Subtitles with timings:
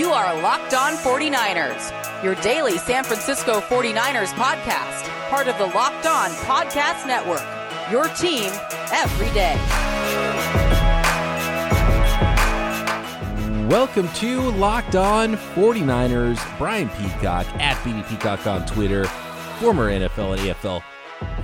[0.00, 6.06] You are Locked On 49ers, your daily San Francisco 49ers podcast, part of the Locked
[6.06, 7.42] On Podcast Network.
[7.90, 8.50] Your team
[8.94, 9.56] every day.
[13.68, 16.56] Welcome to Locked On 49ers.
[16.56, 19.04] Brian Peacock at BD Peacock on Twitter,
[19.58, 20.82] former NFL and AFL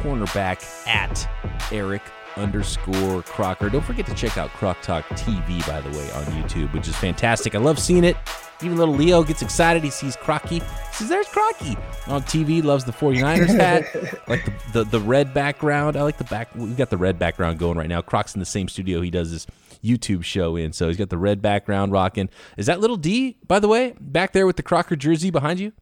[0.01, 1.29] cornerback at
[1.71, 2.01] Eric
[2.37, 3.69] underscore Crocker.
[3.69, 6.97] Don't forget to check out Croc Talk TV, by the way, on YouTube, which is
[6.97, 7.55] fantastic.
[7.55, 8.17] I love seeing it.
[8.63, 9.85] Even little Leo gets excited.
[9.85, 10.61] He sees Crocky.
[10.61, 12.65] He says, There's Crocky on TV.
[12.65, 13.85] Loves the 49ers hat.
[14.29, 15.97] like the, the, the red background.
[15.97, 16.55] I like the back.
[16.55, 18.01] We've got the red background going right now.
[18.01, 19.47] Croc's in the same studio he does this
[19.85, 20.73] YouTube show in.
[20.73, 22.31] So he's got the red background rocking.
[22.57, 25.73] Is that little D, by the way, back there with the Crocker jersey behind you?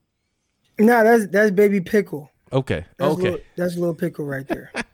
[0.78, 2.30] No, that's that's baby pickle.
[2.52, 2.84] Okay.
[2.96, 3.22] That's okay.
[3.22, 4.72] Little, that's little pickle right there.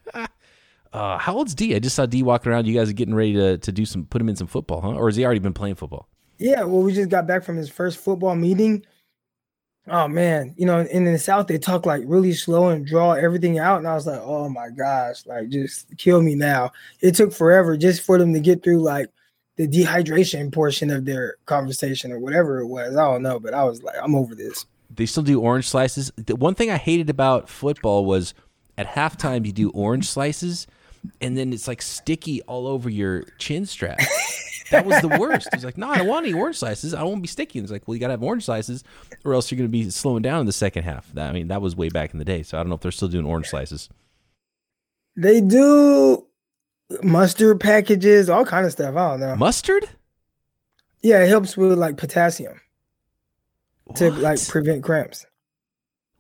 [0.93, 1.75] uh, how old's D?
[1.75, 2.67] I just saw D walking around.
[2.67, 4.95] You guys are getting ready to, to do some, put him in some football, huh?
[4.95, 6.09] Or has he already been playing football?
[6.39, 6.65] Yeah.
[6.65, 8.85] Well, we just got back from his first football meeting.
[9.87, 13.59] Oh man, you know, in the South they talk like really slow and draw everything
[13.59, 16.71] out, and I was like, oh my gosh, like just kill me now.
[17.01, 19.09] It took forever just for them to get through like
[19.57, 22.95] the dehydration portion of their conversation or whatever it was.
[22.95, 24.65] I don't know, but I was like, I'm over this.
[24.95, 26.13] They still do orange slices.
[26.17, 28.35] The one thing I hated about football was
[28.79, 30.67] at halftime you do orange slices,
[31.21, 34.01] and then it's like sticky all over your chin strap.
[34.71, 35.49] That was the worst.
[35.53, 36.95] He's like, no, I don't want any orange slices.
[36.95, 37.59] I won't be sticky.
[37.59, 38.85] And it's like, well, you got to have orange slices,
[39.25, 41.13] or else you're going to be slowing down in the second half.
[41.15, 42.45] That, I mean, that was way back in the day.
[42.45, 43.89] So I don't know if they're still doing orange slices.
[45.17, 46.25] They do
[47.03, 48.95] mustard packages, all kind of stuff.
[48.95, 49.35] I don't know.
[49.37, 49.89] Mustard?
[51.03, 52.61] Yeah, it helps with like potassium
[53.97, 55.27] to like prevent cramps.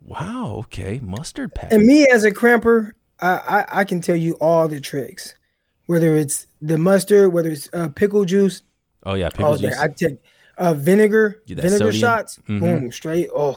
[0.05, 0.56] Wow.
[0.65, 0.99] Okay.
[1.05, 1.72] Mustard pack.
[1.72, 5.34] And me as a cramper, I, I I can tell you all the tricks.
[5.86, 8.62] Whether it's the mustard, whether it's uh, pickle juice,
[9.04, 9.76] oh yeah, pickle juice.
[9.78, 10.19] I take
[10.58, 12.00] uh, vinegar, Yeah, vinegar sodium.
[12.00, 12.60] shots, Mhm.
[12.60, 13.28] boom, straight.
[13.34, 13.56] Oh,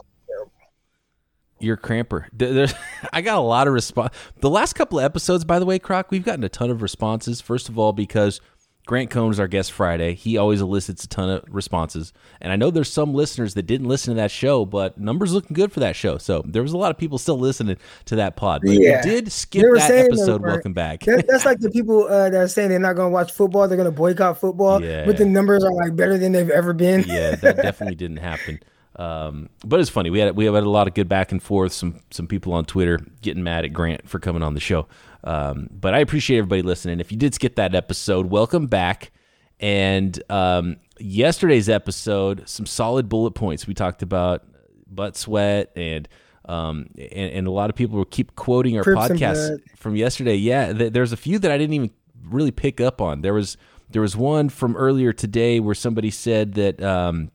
[1.60, 2.28] You're a cramper.
[2.34, 2.74] There- there's-
[3.14, 4.14] I got a lot of response.
[4.42, 7.40] The last couple of episodes, by the way, Croc, we've gotten a ton of responses.
[7.40, 8.42] First of all, because
[8.86, 10.14] Grant Cohn is our guest Friday.
[10.14, 12.12] He always elicits a ton of responses.
[12.42, 15.54] And I know there's some listeners that didn't listen to that show, but numbers looking
[15.54, 16.18] good for that show.
[16.18, 18.62] So there was a lot of people still listening to that pod.
[18.66, 18.98] But Yeah.
[18.98, 20.54] you did skip that episode, weren't.
[20.56, 21.00] welcome back.
[21.06, 23.70] that, that's like the people uh, that are saying they're not going to watch football.
[23.70, 25.06] They're going to boycott football, Yeah.
[25.06, 27.06] but the numbers are like better than they've ever been.
[27.08, 28.60] yeah, that definitely didn't happen.
[28.98, 30.10] Um, but it's funny.
[30.12, 31.72] We had we had a lot of good back and forth.
[31.74, 34.88] Some some people on Twitter getting mad at Grant for coming on the show.
[35.24, 37.00] Um, but I appreciate everybody listening.
[37.00, 39.12] If you did skip that episode, welcome back.
[39.60, 43.66] And um, yesterday's episode, some solid bullet points.
[43.66, 44.44] We talked about
[44.88, 46.08] butt sweat and.
[46.46, 50.36] Um, and, and a lot of people will keep quoting our Crips podcast from yesterday.
[50.36, 51.92] Yeah, th- there's a few that I didn't even
[52.22, 53.22] really pick up on.
[53.22, 53.56] There was
[53.90, 57.32] there was one from earlier today where somebody said that um,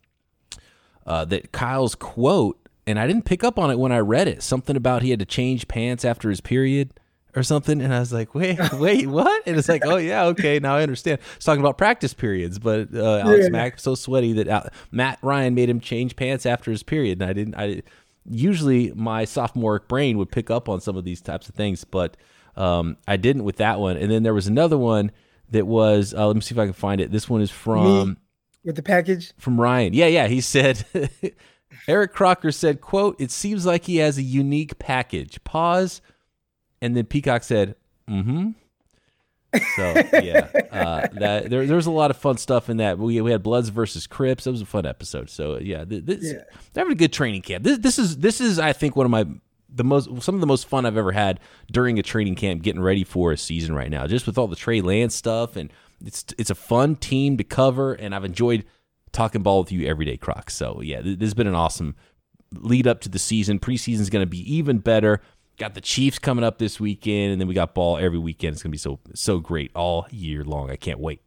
[1.06, 4.42] uh, that Kyle's quote, and I didn't pick up on it when I read it.
[4.42, 6.92] Something about he had to change pants after his period
[7.36, 9.42] or something, and I was like, wait, wait, what?
[9.46, 11.18] And it's like, oh yeah, okay, now I understand.
[11.36, 13.50] It's talking about practice periods, but uh, Alex Yeah.
[13.50, 17.30] Mack so sweaty that Al- Matt Ryan made him change pants after his period, and
[17.30, 17.54] I didn't.
[17.54, 17.82] I
[18.30, 22.16] usually my sophomoric brain would pick up on some of these types of things, but
[22.56, 23.96] um, I didn't with that one.
[23.96, 25.12] And then there was another one
[25.50, 26.12] that was.
[26.14, 27.10] Uh, let me see if I can find it.
[27.10, 28.16] This one is from
[28.64, 29.92] With the package, from Ryan.
[29.94, 30.26] Yeah, yeah.
[30.26, 30.84] He said
[31.88, 35.42] Eric Crocker said, quote, it seems like he has a unique package.
[35.44, 36.00] Pause.
[36.80, 37.76] And then Peacock said,
[38.08, 38.50] mm-hmm.
[39.76, 42.98] So yeah, uh, that there, there was a lot of fun stuff in that.
[42.98, 44.44] We, we had Bloods versus Crips.
[44.44, 45.30] That was a fun episode.
[45.30, 46.42] So yeah, th- this, Yeah.
[46.72, 47.64] they're having a good training camp.
[47.64, 49.24] This, this is this is I think one of my
[49.70, 51.40] the most some of the most fun I've ever had
[51.72, 54.06] during a training camp, getting ready for a season right now.
[54.06, 55.72] Just with all the Trey Lance stuff, and
[56.04, 58.64] it's it's a fun team to cover, and I've enjoyed
[59.12, 60.50] talking ball with you every day, Croc.
[60.50, 61.96] So yeah, this has been an awesome
[62.52, 63.58] lead up to the season.
[63.58, 65.22] Preseason is going to be even better.
[65.58, 68.54] Got the Chiefs coming up this weekend, and then we got ball every weekend.
[68.54, 70.70] It's to be so so great all year long.
[70.70, 71.20] I can't wait.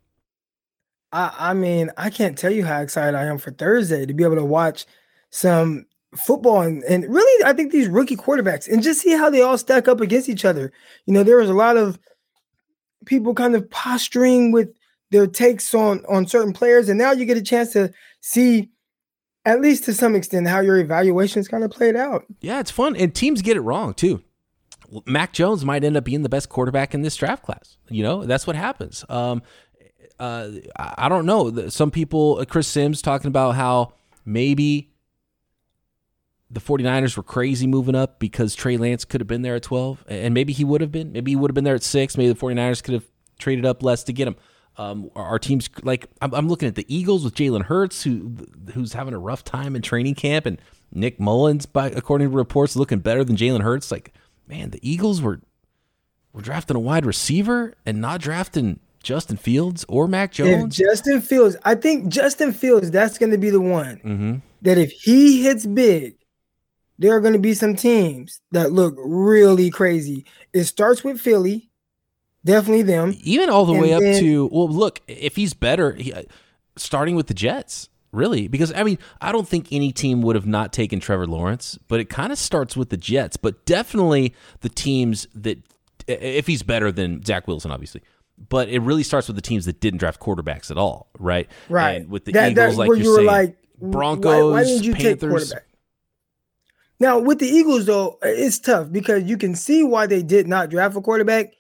[1.12, 4.24] I, I mean, I can't tell you how excited I am for Thursday to be
[4.24, 4.86] able to watch
[5.30, 5.86] some
[6.16, 9.58] football and, and really I think these rookie quarterbacks and just see how they all
[9.58, 10.72] stack up against each other.
[11.06, 11.98] You know, there was a lot of
[13.06, 14.70] people kind of posturing with
[15.10, 17.92] their takes on on certain players, and now you get a chance to
[18.22, 18.70] see
[19.46, 22.26] at least to some extent, how your evaluations kind of played out.
[22.42, 24.24] Yeah, it's fun, and teams get it wrong too.
[25.06, 27.78] Mac Jones might end up being the best quarterback in this draft class.
[27.90, 29.06] You know, that's what happens.
[29.08, 29.42] Um,
[30.20, 31.70] uh, I don't know.
[31.70, 33.94] Some people, uh, Chris Sims, talking about how
[34.26, 34.92] maybe
[36.50, 40.04] the 49ers were crazy moving up because Trey Lance could have been there at 12,
[40.08, 41.14] and maybe he would have been.
[41.14, 42.18] Maybe he would have been there at six.
[42.18, 43.06] Maybe the 49ers could have
[43.40, 44.36] traded up less to get him.
[44.78, 48.36] Um, our teams like I'm, I'm, looking at the Eagles with Jalen Hurts, who
[48.74, 50.62] who's having a rough time in training camp, and
[50.94, 53.92] Nick Mullens, by according to reports, looking better than Jalen Hurts.
[53.92, 54.14] Like,
[54.48, 55.42] man, the Eagles were
[56.34, 60.80] were drafting a wide receiver and not drafting Justin Fields or Mac Jones.
[60.80, 64.36] If Justin Fields, I think Justin Fields, that's going to be the one mm-hmm.
[64.62, 66.16] that if he hits big,
[67.00, 70.26] there are going to be some teams that look really crazy.
[70.54, 71.71] It starts with Philly
[72.44, 73.16] Definitely them.
[73.22, 76.24] Even all the and way up then, to well, look, if he's better, he, uh,
[76.76, 80.48] starting with the Jets, really, because I mean, I don't think any team would have
[80.48, 84.70] not taken Trevor Lawrence, but it kind of starts with the Jets, but definitely the
[84.70, 85.60] teams that
[86.08, 88.02] if he's better than Zach Wilson, obviously.
[88.50, 91.48] But it really starts with the teams that didn't draft quarterbacks at all, right?
[91.70, 92.02] Right.
[92.02, 94.94] And with the that, Eagles, like you're you saying, like, Broncos, why, why didn't you
[94.94, 95.20] Panthers.
[95.20, 95.68] take quarterback?
[97.00, 100.72] Now with the Eagles, though, it's tough because you can see why they did not
[100.72, 101.54] draft a quarterback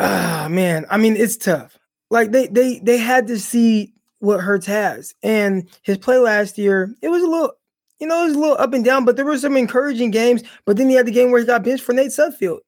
[0.00, 1.78] ah man, I mean it's tough.
[2.10, 6.94] Like they they they had to see what Hurts has, and his play last year
[7.02, 7.52] it was a little,
[8.00, 10.42] you know, it was a little up and down, but there were some encouraging games.
[10.64, 12.58] But then he had the game where he got benched for Nate Sudfeld.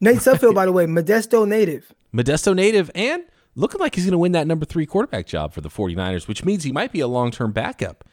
[0.00, 1.92] Nate Sudfeld, by the way, Modesto native.
[2.14, 3.24] Modesto native, and
[3.54, 6.44] looking like he's going to win that number three quarterback job for the 49ers, which
[6.44, 8.04] means he might be a long term backup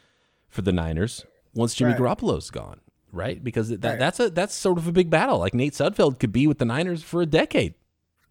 [0.50, 2.00] for the Niners once Jimmy right.
[2.00, 2.80] Garoppolo's gone,
[3.12, 3.44] right?
[3.44, 4.00] Because that, right.
[4.00, 5.40] that's a that's sort of a big battle.
[5.40, 7.74] Like Nate Sudfeld could be with the Niners for a decade.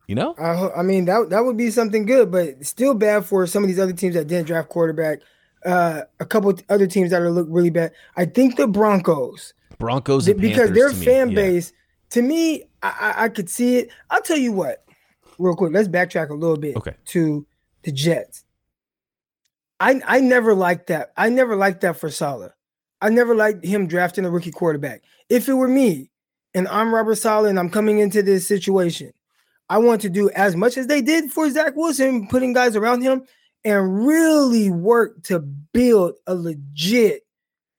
[0.06, 3.46] You know, I, I mean that that would be something good, but still bad for
[3.46, 5.20] some of these other teams that didn't draft quarterback.
[5.64, 7.90] Uh, a couple other teams that are look really bad.
[8.16, 9.52] I think the Broncos.
[9.78, 11.72] Broncos because their fan me, base.
[11.72, 11.80] Yeah.
[12.10, 13.90] To me, I, I could see it.
[14.10, 14.84] I'll tell you what,
[15.38, 15.72] real quick.
[15.72, 16.76] Let's backtrack a little bit.
[16.76, 16.94] Okay.
[17.06, 17.44] To
[17.82, 18.44] the Jets.
[19.80, 21.12] I I never liked that.
[21.16, 22.52] I never liked that for Saleh.
[23.02, 25.02] I never liked him drafting a rookie quarterback.
[25.28, 26.10] If it were me
[26.54, 29.12] and I'm Robert Saleh and I'm coming into this situation,
[29.68, 33.02] I want to do as much as they did for Zach Wilson, putting guys around
[33.02, 33.24] him
[33.64, 37.22] and really work to build a legit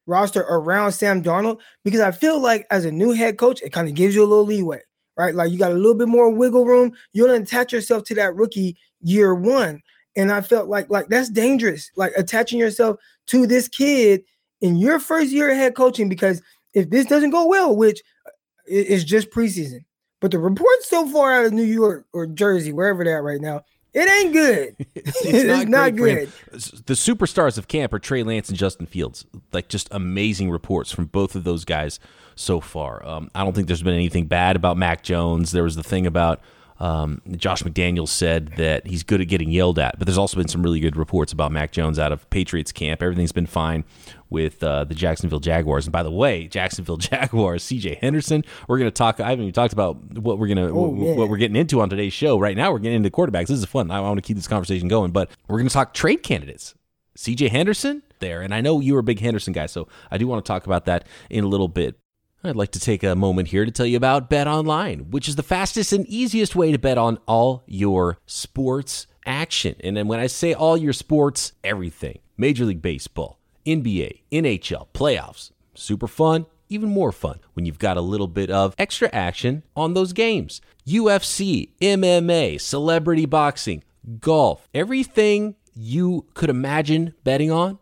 [0.06, 3.88] roster around Sam Darnold because I feel like as a new head coach, it kind
[3.88, 4.81] of gives you a little leeway,
[5.16, 5.36] right?
[5.36, 6.94] Like you got a little bit more wiggle room.
[7.13, 9.81] You don't attach yourself to that rookie year one.
[10.16, 12.98] And I felt like like that's dangerous, like attaching yourself
[13.28, 14.24] to this kid
[14.62, 16.42] in your first year of head coaching because
[16.74, 18.31] if this doesn't go well, which uh,
[18.68, 19.86] is just preseason,
[20.19, 23.42] but the reports so far out of New York or Jersey, wherever they're at right
[23.42, 24.75] now, it ain't good.
[24.96, 26.31] it's, it's, not, not good.
[26.52, 29.25] The superstars of camp are Trey Lance and Justin Fields.
[29.54, 32.00] Like just amazing reports from both of those guys
[32.36, 33.06] so far.
[33.08, 35.52] Um, I don't think there's been anything bad about Mac Jones.
[35.52, 36.42] There was the thing about
[36.80, 40.48] um, Josh McDaniels said that he's good at getting yelled at, but there's also been
[40.48, 43.02] some really good reports about Mac Jones out of Patriots camp.
[43.02, 43.84] Everything's been fine
[44.30, 45.86] with uh, the Jacksonville Jaguars.
[45.86, 48.44] And by the way, Jacksonville Jaguars, CJ Henderson.
[48.68, 49.20] We're going to talk.
[49.20, 51.90] I haven't even talked about what we're going to oh, what we're getting into on
[51.90, 52.40] today's show.
[52.40, 53.48] Right now, we're getting into quarterbacks.
[53.48, 53.92] This is fun.
[53.92, 56.74] I want to keep this conversation going, but we're going to talk trade candidates.
[57.18, 60.46] CJ Henderson there, and I know you're a big Henderson guy, so I do want
[60.46, 62.00] to talk about that in a little bit.
[62.44, 65.36] I'd like to take a moment here to tell you about Bet Online, which is
[65.36, 69.76] the fastest and easiest way to bet on all your sports action.
[69.84, 73.37] And then when I say all your sports, everything Major League Baseball,
[73.68, 75.52] NBA, NHL, playoffs.
[75.76, 79.94] Super fun, even more fun when you've got a little bit of extra action on
[79.94, 80.62] those games.
[80.88, 83.83] UFC, MMA, celebrity boxing,
[84.21, 87.78] golf, everything you could imagine betting on,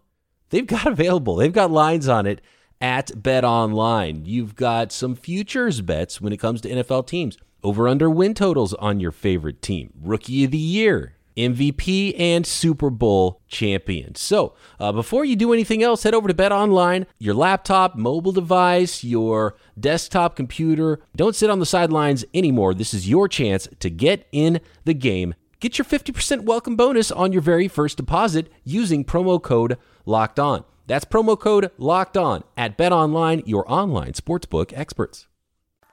[0.49, 1.35] they've got available.
[1.35, 2.41] They've got lines on it
[2.81, 4.25] at Bet Online.
[4.25, 7.37] You've got some futures bets when it comes to NFL teams.
[7.63, 9.91] Over under win totals on your favorite team.
[9.99, 14.15] Rookie of the year, MVP, and Super Bowl champion.
[14.15, 17.05] So, uh, before you do anything else, head over to Bet Online.
[17.19, 21.01] Your laptop, mobile device, your desktop computer.
[21.15, 22.73] Don't sit on the sidelines anymore.
[22.73, 25.35] This is your chance to get in the game.
[25.59, 30.63] Get your 50% welcome bonus on your very first deposit using promo code LOCKED ON.
[30.87, 35.27] That's promo code locked on at Bet Online, your online sportsbook experts.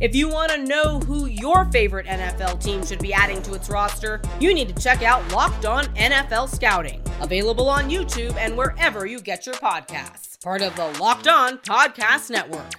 [0.00, 3.70] If you want to know who your favorite NFL team should be adding to its
[3.70, 9.06] roster, you need to check out Locked On NFL Scouting, available on YouTube and wherever
[9.06, 10.42] you get your podcasts.
[10.42, 12.72] Part of the Locked On Podcast Network.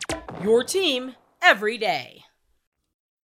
[0.43, 2.25] Your team every day.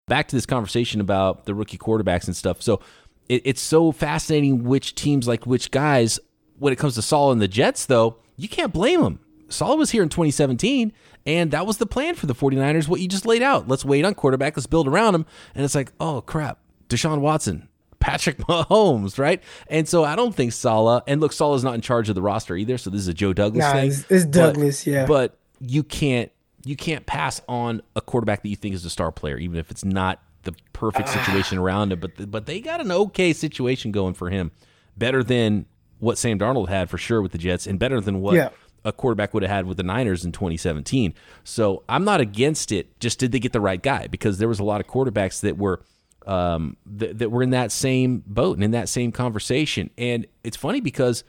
[0.07, 2.61] Back to this conversation about the rookie quarterbacks and stuff.
[2.61, 2.81] So
[3.27, 6.19] it, it's so fascinating which teams like which guys.
[6.59, 9.19] When it comes to Saul and the Jets, though, you can't blame them.
[9.49, 10.93] Saul was here in 2017,
[11.25, 13.67] and that was the plan for the 49ers, what you just laid out.
[13.67, 15.25] Let's wait on quarterback, let's build around him.
[15.55, 17.67] And it's like, oh, crap, Deshaun Watson,
[17.99, 19.41] Patrick Mahomes, right?
[19.67, 22.55] And so I don't think Saleh, and look, Saleh's not in charge of the roster
[22.55, 23.89] either, so this is a Joe Douglas Nah, thing.
[23.89, 25.05] it's, it's Douglas, but, yeah.
[25.05, 26.31] But you can't
[26.65, 29.71] you can't pass on a quarterback that you think is a star player, even if
[29.71, 31.23] it's not the perfect Ah.
[31.23, 31.99] situation around him.
[32.01, 34.51] But but they got an okay situation going for him,
[34.97, 35.65] better than
[35.99, 38.49] what Sam Darnold had for sure with the Jets, and better than what Yeah.
[38.85, 41.13] A quarterback would have had with the Niners in 2017.
[41.43, 42.99] So I'm not against it.
[42.99, 44.07] Just did they get the right guy?
[44.07, 45.81] Because there was a lot of quarterbacks that were
[46.25, 49.89] um, th- that were in that same boat and in that same conversation.
[49.97, 51.23] And it's funny because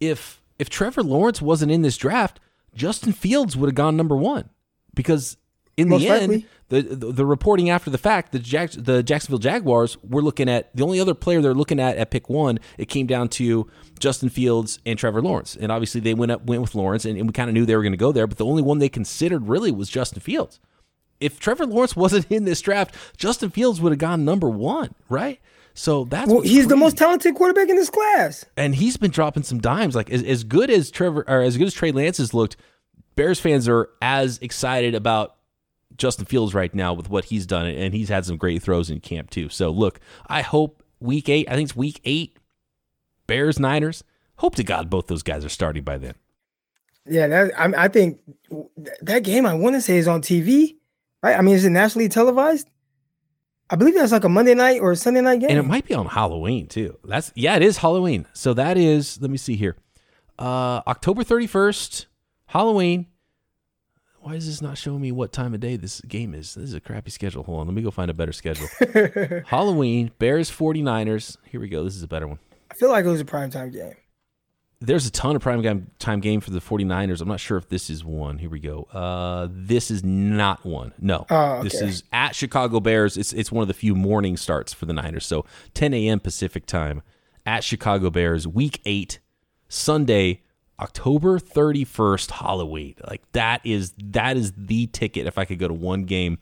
[0.00, 2.40] if if Trevor Lawrence wasn't in this draft,
[2.74, 4.48] Justin Fields would have gone number one
[4.94, 5.36] because
[5.78, 9.38] in Most the end, the, the the reporting after the fact, the Jack, the Jacksonville
[9.38, 12.58] Jaguars were looking at the only other player they're looking at at pick one.
[12.76, 16.60] It came down to Justin Fields and Trevor Lawrence, and obviously they went up went
[16.60, 18.26] with Lawrence, and, and we kind of knew they were going to go there.
[18.26, 20.58] But the only one they considered really was Justin Fields.
[21.20, 25.40] If Trevor Lawrence wasn't in this draft, Justin Fields would have gone number one, right?
[25.74, 28.44] So that's well, he's the most talented quarterback in this class.
[28.56, 29.94] and he's been dropping some dimes.
[29.94, 32.56] Like as, as good as Trevor or as good as Trey Lance has looked,
[33.14, 35.37] Bears fans are as excited about
[35.96, 39.00] Justin Fields right now with what he's done, and he's had some great throws in
[39.00, 39.48] camp too.
[39.48, 41.48] So look, I hope week eight.
[41.48, 42.36] I think it's week eight.
[43.26, 44.04] Bears Niners.
[44.36, 46.14] Hope to God both those guys are starting by then.
[47.06, 48.20] Yeah, that I, I think
[49.02, 50.76] that game I want to say is on TV,
[51.22, 51.36] right?
[51.36, 52.68] I mean, is it nationally televised?
[53.70, 55.50] I believe that's like a Monday night or a Sunday night game.
[55.50, 56.98] And it might be on Halloween too.
[57.04, 58.26] That's yeah, it is Halloween.
[58.32, 59.76] So that is let me see here.
[60.38, 62.06] Uh October 31st,
[62.46, 63.06] Halloween.
[64.28, 66.54] Why is this not showing me what time of day this game is?
[66.54, 67.44] This is a crappy schedule.
[67.44, 68.68] Hold on, let me go find a better schedule.
[69.46, 71.38] Halloween, Bears 49ers.
[71.46, 71.82] Here we go.
[71.82, 72.38] This is a better one.
[72.70, 73.94] I feel like it was a primetime game.
[74.80, 77.22] There's a ton of prime game, time game for the 49ers.
[77.22, 78.36] I'm not sure if this is one.
[78.36, 78.82] Here we go.
[78.92, 80.92] Uh, this is not one.
[80.98, 81.24] No.
[81.30, 83.16] Oh, This is at Chicago Bears.
[83.16, 85.24] It's it's one of the few morning starts for the Niners.
[85.24, 86.20] So 10 a.m.
[86.20, 87.00] Pacific time
[87.46, 89.20] at Chicago Bears, week eight,
[89.70, 90.42] Sunday,
[90.80, 92.94] October 31st, Halloween.
[93.06, 96.38] Like that is that is the ticket if I could go to one game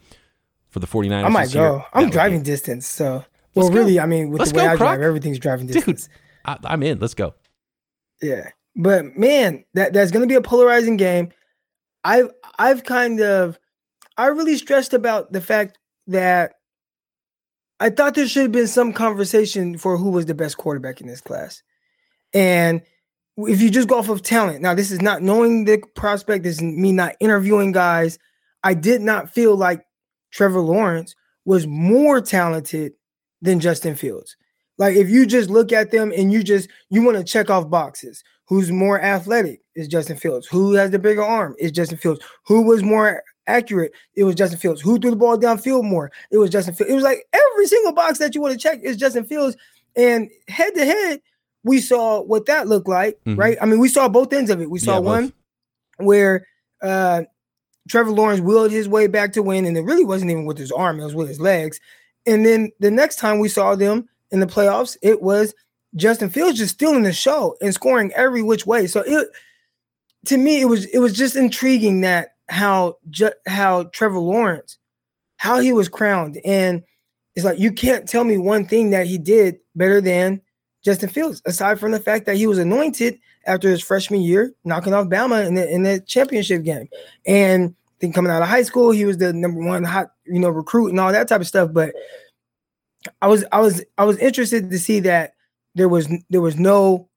[0.69, 1.25] for the 49ers.
[1.25, 1.79] I might this year, go.
[1.79, 3.25] that I'm be driving distance, so
[3.55, 6.09] well, really, I mean, with Let's the way go, I drive, everything's driving Dude, distance.
[6.45, 6.99] I, I'm in.
[6.99, 7.35] Let's go.
[8.21, 8.51] Yeah.
[8.77, 11.31] But man, that that's gonna be a polarizing game.
[12.05, 13.59] I've I've kind of
[14.19, 16.55] I really stressed about the fact that
[17.81, 21.07] I thought there should have been some conversation for who was the best quarterback in
[21.07, 21.63] this class.
[22.33, 22.83] And
[23.39, 26.57] if you just go off of talent, now this is not knowing the prospect, this
[26.57, 28.19] is me not interviewing guys.
[28.63, 29.85] I did not feel like
[30.31, 31.15] Trevor Lawrence
[31.45, 32.93] was more talented
[33.43, 34.37] than Justin Fields.
[34.79, 37.71] Like if you just look at them and you just you want to check off
[37.71, 38.23] boxes.
[38.49, 40.47] Who's more athletic is Justin Fields.
[40.47, 42.21] Who has the bigger arm is Justin Fields.
[42.47, 43.93] Who was more accurate?
[44.15, 44.81] It was Justin Fields.
[44.81, 46.13] Who threw the ball downfield more?
[46.31, 46.93] It was Justin Fields.
[46.93, 49.57] It was like every single box that you want to check is Justin Fields.
[49.97, 51.21] And head to head,
[51.67, 53.37] we saw what that looked like, Mhm.
[53.37, 53.59] right?
[53.61, 54.71] I mean, we saw both ends of it.
[54.71, 55.33] We saw Yeah, one
[55.99, 56.47] where
[56.83, 57.23] uh
[57.89, 60.73] Trevor Lawrence willed his way back to win, and it really wasn't even with his
[60.73, 61.79] arm, it was with his legs.
[62.27, 65.55] And then the next time we saw them in the playoffs, it was
[65.95, 68.87] Justin Fields just stealing the show and scoring every which way.
[68.87, 69.29] So it
[70.27, 74.79] to me, it was it was just intriguing that how ju- how Trevor Lawrence,
[75.37, 76.41] how he was crowned.
[76.45, 76.83] And
[77.35, 80.41] it's like you can't tell me one thing that he did better than
[80.87, 84.95] Justin Fields, aside from the fact that he was anointed after his freshman year, knocking
[84.95, 86.89] off Bama in the in the championship game.
[87.27, 90.49] And then coming out of high school, he was the number one hot, you know,
[90.49, 91.73] recruit and all that type of stuff.
[91.73, 91.93] But
[93.21, 95.35] I was I was I was interested to see that
[95.75, 97.09] there was there was no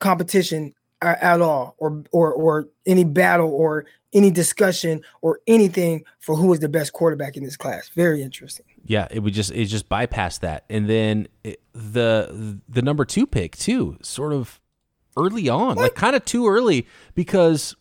[0.00, 6.34] competition a- at all or or or any battle or any discussion or anything for
[6.34, 7.90] who was the best quarterback in this class.
[7.90, 8.64] Very interesting.
[8.84, 13.26] Yeah, it would just it just bypassed that, and then it, the the number two
[13.26, 14.60] pick too, sort of
[15.16, 17.76] early on, like kind of too early, because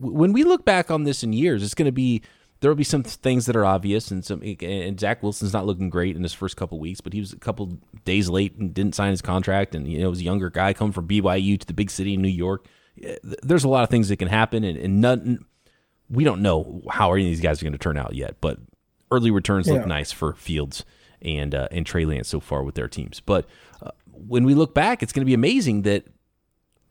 [0.00, 2.22] w- when we look back on this in years, it's going to be
[2.60, 5.90] there will be some things that are obvious, and some and Zach Wilson's not looking
[5.90, 8.94] great in his first couple weeks, but he was a couple days late and didn't
[8.94, 11.66] sign his contract, and you know it was a younger guy coming from BYU to
[11.66, 12.66] the big city in New York.
[13.42, 15.44] There's a lot of things that can happen, and, and none
[16.10, 18.58] we don't know how any of these guys are going to turn out yet, but
[19.10, 19.74] early returns Yeah.
[19.74, 20.84] look nice for Fields
[21.22, 23.20] and uh, and Trey Lance so far with their teams.
[23.20, 23.46] But
[23.82, 26.04] uh, when we look back, it's going to be amazing that.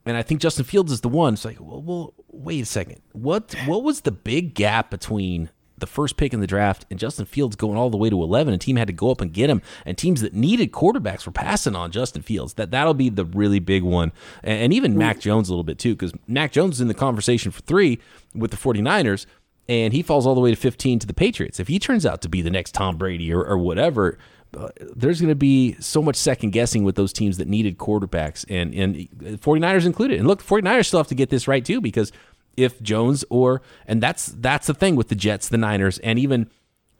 [0.06, 1.34] And I think Justin Fields is the one.
[1.34, 3.02] It's like, well, well, wait a second.
[3.12, 7.24] What what was the big gap between the first pick in the draft and Justin
[7.26, 8.54] Fields going all the way to 11?
[8.54, 11.32] A team had to go up and get him, and teams that needed quarterbacks were
[11.32, 12.54] passing on Justin Fields.
[12.54, 15.78] That that'll be the really big one, and, and even Mac Jones a little bit
[15.78, 17.98] too, because Mac Jones is in the conversation for three
[18.34, 19.26] with the 49ers
[19.68, 21.60] and he falls all the way to 15 to the Patriots.
[21.60, 24.18] If he turns out to be the next Tom Brady or, or whatever,
[24.56, 28.46] uh, there's going to be so much second guessing with those teams that needed quarterbacks
[28.48, 28.96] and and
[29.40, 30.18] 49ers included.
[30.18, 32.12] And look, the 49ers still have to get this right too because
[32.56, 36.50] if Jones or and that's that's the thing with the Jets, the Niners, and even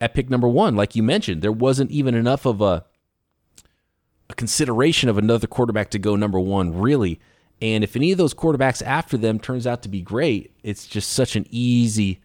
[0.01, 2.85] at pick number 1, like you mentioned, there wasn't even enough of a
[4.31, 7.19] a consideration of another quarterback to go number 1 really.
[7.63, 11.13] And if any of those quarterbacks after them turns out to be great, it's just
[11.13, 12.21] such an easy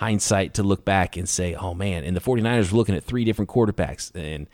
[0.00, 3.22] hindsight to look back and say, oh man, and the 49ers were looking at three
[3.22, 4.10] different quarterbacks.
[4.14, 4.46] And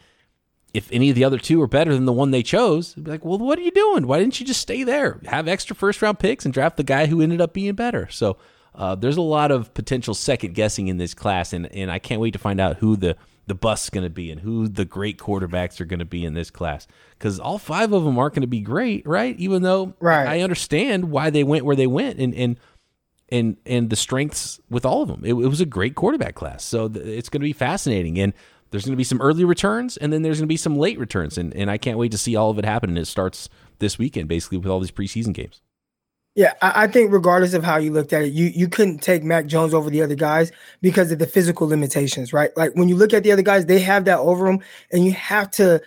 [0.75, 3.25] if any of the other two are better than the one they chose, be like,
[3.25, 4.09] well, what are you doing?
[4.09, 5.21] Why didn't you just stay there?
[5.27, 8.09] Have extra first round picks and draft the guy who ended up being better.
[8.11, 8.39] So
[8.75, 12.21] uh, there's a lot of potential second guessing in this class, and, and I can't
[12.21, 14.85] wait to find out who the the bus is going to be and who the
[14.85, 18.35] great quarterbacks are going to be in this class because all five of them aren't
[18.35, 19.37] going to be great, right?
[19.39, 20.27] Even though Right.
[20.27, 22.59] I understand why they went where they went, and and
[23.29, 25.23] and and the strengths with all of them.
[25.25, 28.19] It, it was a great quarterback class, so th- it's going to be fascinating.
[28.19, 28.33] And
[28.71, 30.99] there's going to be some early returns, and then there's going to be some late
[30.99, 32.91] returns, and and I can't wait to see all of it happen.
[32.91, 35.61] And it starts this weekend, basically, with all these preseason games.
[36.35, 39.25] Yeah, I, I think regardless of how you looked at it, you you couldn't take
[39.25, 40.53] Mac Jones over the other guys
[40.83, 42.55] because of the physical limitations, right?
[42.57, 44.61] Like when you look at the other guys, they have that over them,
[44.93, 45.81] and you have to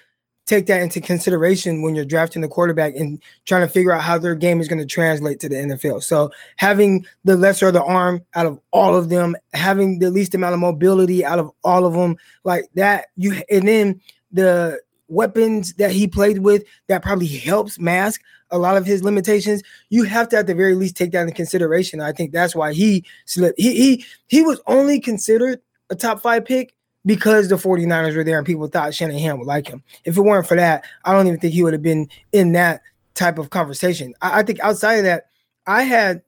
[0.50, 4.18] take that into consideration when you're drafting the quarterback and trying to figure out how
[4.18, 6.02] their game is going to translate to the NFL.
[6.02, 10.34] So having the lesser of the arm out of all of them, having the least
[10.34, 14.02] amount of mobility out of all of them, like that, you and then
[14.32, 19.62] the weapons that he played with that probably helps mask a lot of his limitations.
[19.90, 22.02] You have to at the very least take that into consideration.
[22.02, 23.60] I think that's why he slipped.
[23.60, 26.74] He he he was only considered a top five pick
[27.10, 29.82] because the 49ers were there and people thought Shanahan would like him.
[30.06, 32.82] If it weren't for that, I don't even think he would have been in that
[33.16, 34.14] type of conversation.
[34.22, 35.26] I, I think outside of that,
[35.66, 36.22] I had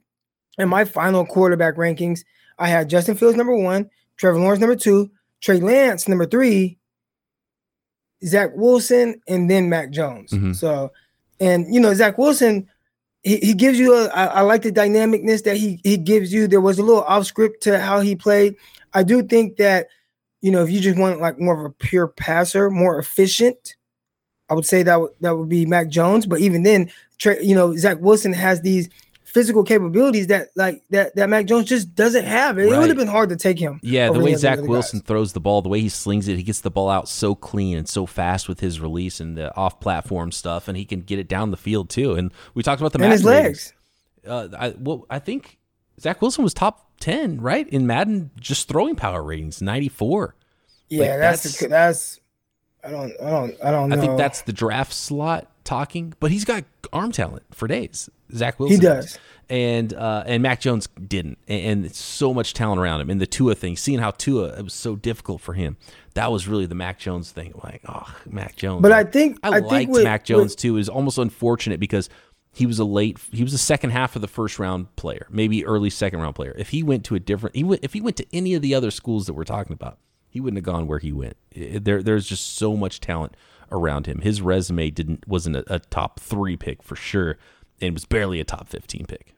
[0.57, 2.23] in my final quarterback rankings,
[2.57, 6.79] I had Justin Fields number one, Trevor Lawrence number two, Trey Lance number three,
[8.25, 10.31] Zach Wilson, and then Mac Jones.
[10.31, 10.55] Mhm.
[10.55, 10.91] So,
[11.39, 12.67] and you know, Zach Wilson,
[13.21, 16.47] he, he gives you a I, I like the dynamicness that he he gives you.
[16.47, 18.55] There was a little off script to how he played.
[18.95, 19.87] I do think that,
[20.41, 23.75] you know, if you just want like more of a pure passer, more efficient,
[24.49, 26.25] I would say that would that would be Mac Jones.
[26.25, 26.91] But even then,
[27.41, 28.89] you know, Zach Wilson has these
[29.23, 32.59] physical capabilities that like that that Mac Jones just doesn't have.
[32.59, 33.79] It, would have been hard to take him.
[33.81, 35.07] Yeah, the way Zach Wilson guys.
[35.07, 37.77] throws the ball, the way he slings it, he gets the ball out so clean
[37.77, 41.29] and so fast with his release and the off-platform stuff, and he can get it
[41.29, 42.15] down the field too.
[42.15, 43.73] And we talked about the and his legs.
[44.27, 45.59] Uh, I, well, I think
[45.99, 50.35] Zach Wilson was top ten, right, in Madden just throwing power ratings, ninety-four.
[50.89, 52.19] Yeah, Like, that's that's- that's.
[52.83, 53.13] I don't.
[53.21, 53.55] I don't.
[53.63, 53.95] I don't know.
[53.95, 58.09] I think that's the draft slot talking, but he's got arm talent for days.
[58.33, 58.79] Zach Wilson.
[58.79, 59.19] he does.
[59.49, 63.11] and uh, and Mac Jones didn't, and, and so much talent around him.
[63.11, 65.77] And the Tua thing, seeing how Tua it was so difficult for him,
[66.15, 67.53] that was really the Mac Jones thing.
[67.63, 68.81] Like, oh, Mac Jones.
[68.81, 70.73] But I think I, I, think liked with, Mac Jones with- too.
[70.73, 72.09] It was almost unfortunate because
[72.53, 75.65] he was a late, he was a second half of the first round player, maybe
[75.65, 76.53] early second round player.
[76.57, 78.75] If he went to a different, he went, if he went to any of the
[78.75, 79.97] other schools that we're talking about,
[80.29, 81.37] he wouldn't have gone where he went.
[81.55, 83.35] There, there's just so much talent
[83.71, 84.19] around him.
[84.19, 87.37] His resume didn't wasn't a, a top three pick for sure,
[87.79, 89.33] and was barely a top fifteen pick.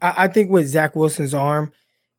[0.00, 1.72] I, I think with Zach Wilson's arm,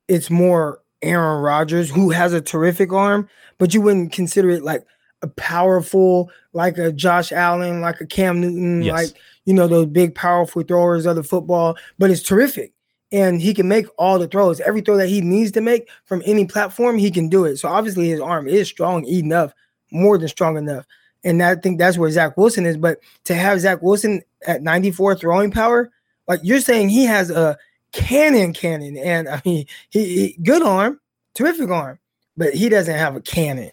[0.08, 4.86] it's more Aaron Rodgers who has a terrific arm, but you wouldn't consider it like
[5.22, 8.94] a powerful, like a Josh Allen, like a Cam Newton, Yes.
[8.94, 9.10] like
[9.46, 11.78] you know those big powerful throwers of the football.
[11.98, 12.74] But it's terrific,
[13.12, 14.60] and he can make all the throws.
[14.60, 17.58] Every throw that he needs to make from any platform, he can do it.
[17.58, 19.54] So obviously his arm is strong enough,
[19.92, 20.86] more than strong enough.
[21.24, 22.78] And I think that's where Zach Wilson is.
[22.78, 25.92] But to have Zach Wilson at 94 throwing power,
[26.28, 27.58] like you're saying, he has a
[27.92, 31.00] cannon, cannon, and I mean, he, he good arm,
[31.34, 32.00] terrific arm,
[32.36, 33.72] but he doesn't have a cannon.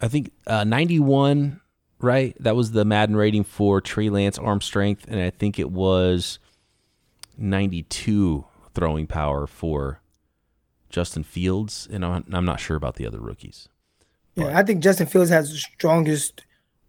[0.00, 1.60] I think uh, 91,
[2.04, 2.36] right?
[2.40, 6.38] That was the Madden rating for Trey Lance arm strength, and I think it was
[7.38, 10.00] 92 throwing power for
[10.90, 13.68] Justin Fields, and I'm, I'm not sure about the other rookies.
[14.36, 16.44] Yeah, I think Justin Fields has the strongest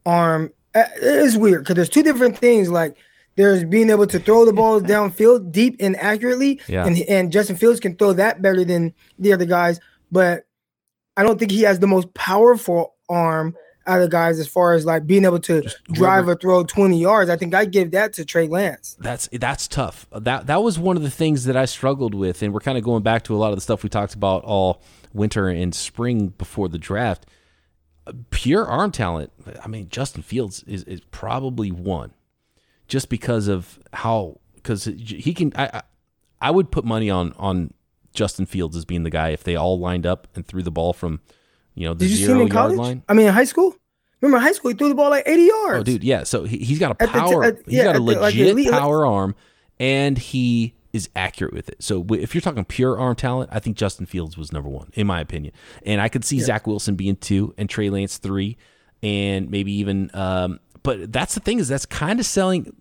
[0.06, 0.51] arm.
[0.73, 2.69] Uh, It's weird because there's two different things.
[2.69, 2.97] Like
[3.36, 6.86] there's being able to throw the balls downfield deep and accurately, Yeah.
[6.86, 9.80] and and Justin Fields can throw that better than the other guys.
[10.12, 10.45] But
[11.17, 13.56] I don't think he has the most powerful arm
[13.88, 16.63] out of guys as far as like being able to Just drive whoever- or throw
[16.63, 17.30] 20 yards.
[17.30, 18.95] I think I give that to Trey Lance.
[19.00, 20.08] That's that's tough.
[20.12, 22.84] That that was one of the things that I struggled with, and we're kind of
[22.84, 24.82] going back to a lot of the stuff we talked about all
[25.13, 27.26] winter and spring before the draft.
[28.30, 29.32] Pure arm talent.
[29.63, 32.13] I mean, Justin Fields is, is probably one,
[32.88, 35.52] just because of how because he can.
[35.56, 35.82] I, I
[36.39, 37.74] I would put money on on
[38.13, 40.93] Justin Fields as being the guy if they all lined up and threw the ball
[40.93, 41.19] from
[41.76, 42.78] you know the Did you see him in yard college?
[42.78, 43.04] line.
[43.08, 43.76] I mean, in high school.
[44.22, 45.80] Remember, in high school, he threw the ball like 80 yards.
[45.82, 46.24] Oh, dude, yeah.
[46.24, 47.44] So he, he's got a the t- power.
[47.44, 49.36] at- he's yeah, got a the- like, legit elite- power arm,
[49.80, 51.84] and he is accurate with it.
[51.84, 55.06] So if you're talking pure arm talent, I think Justin Fields was number one in
[55.06, 55.54] my opinion,
[55.86, 58.58] and I could see Zach Wilson being two and Trey Lance three,
[59.04, 60.10] and maybe even.
[60.14, 62.74] Um, but that's the thing is that's kind of selling.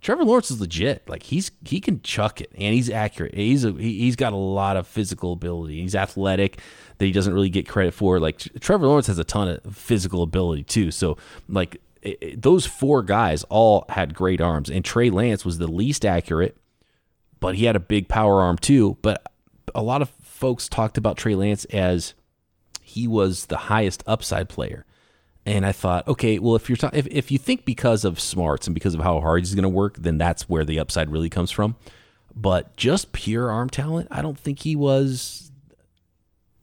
[0.00, 1.08] Trevor Lawrence is legit.
[1.08, 3.34] Like he's he can chuck it and he's accurate.
[3.34, 5.80] He's a, he, he's got a lot of physical ability.
[5.82, 6.58] He's athletic
[6.98, 8.18] that he doesn't really get credit for.
[8.18, 10.90] Like Trevor Lawrence has a ton of physical ability too.
[10.90, 11.16] So
[11.48, 15.66] like it, it- those four guys all had great arms, and Trey Lance was the
[15.68, 16.56] least accurate,
[17.40, 18.96] but he had a big power arm too.
[19.02, 19.22] But
[19.74, 22.14] a lot of folks talked about Trey Lance as
[22.82, 24.84] he was the highest upside player.
[25.46, 28.66] And I thought, okay, well, if you're ta- if if you think because of smarts
[28.66, 31.30] and because of how hard he's going to work, then that's where the upside really
[31.30, 31.76] comes from.
[32.36, 35.50] But just pure arm talent, I don't think he was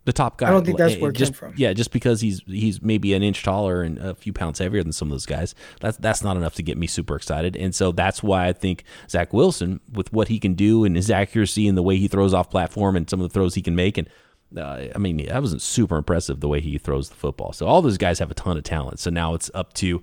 [0.05, 0.47] the top guy.
[0.47, 1.53] I don't think that's where it just, came from.
[1.57, 4.93] Yeah, just because he's he's maybe an inch taller and a few pounds heavier than
[4.93, 7.57] some of those guys, that's that's not enough to get me super excited.
[7.57, 11.11] And so that's why I think Zach Wilson, with what he can do and his
[11.11, 13.75] accuracy and the way he throws off platform and some of the throws he can
[13.75, 14.07] make, and
[14.55, 17.53] uh, I mean, that wasn't super impressive the way he throws the football.
[17.53, 18.99] So all those guys have a ton of talent.
[18.99, 20.01] So now it's up to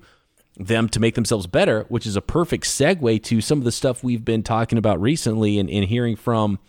[0.57, 4.03] them to make themselves better, which is a perfect segue to some of the stuff
[4.03, 6.59] we've been talking about recently and, and hearing from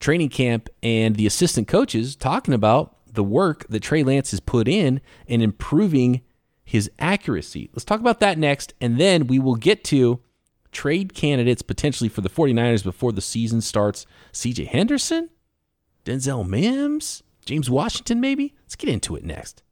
[0.00, 4.66] training camp and the assistant coaches talking about the work that Trey Lance has put
[4.66, 6.22] in and improving
[6.64, 7.70] his accuracy.
[7.72, 10.20] Let's talk about that next, and then we will get to
[10.72, 14.06] trade candidates potentially for the 49ers before the season starts.
[14.32, 15.28] CJ Henderson,
[16.04, 18.54] Denzel Mims, James Washington, maybe?
[18.64, 19.62] Let's get into it next.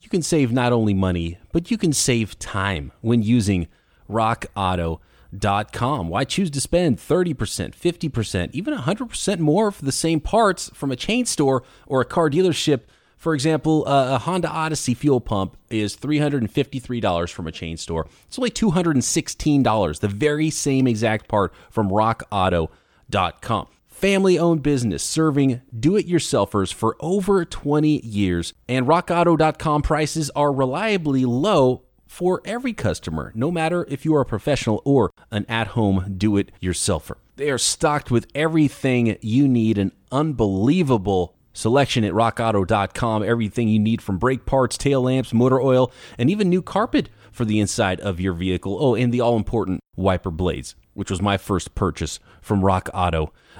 [0.00, 3.66] You can save not only money, but you can save time when using
[4.08, 6.08] rockauto.com.
[6.08, 10.96] Why choose to spend 30%, 50%, even 100% more for the same parts from a
[10.96, 12.82] chain store or a car dealership?
[13.16, 18.06] For example, a Honda Odyssey fuel pump is $353 from a chain store.
[18.26, 23.66] It's only $216, the very same exact part from rockauto.com
[24.00, 28.54] family owned business serving do it yourselfers for over 20 years.
[28.66, 34.26] And rockauto.com prices are reliably low for every customer, no matter if you are a
[34.26, 37.16] professional or an at home do it yourselfer.
[37.36, 43.22] They are stocked with everything you need, an unbelievable selection at rockauto.com.
[43.22, 47.44] Everything you need from brake parts, tail lamps, motor oil, and even new carpet for
[47.44, 48.78] the inside of your vehicle.
[48.80, 52.64] Oh, and the all important wiper blades, which was my first purchase from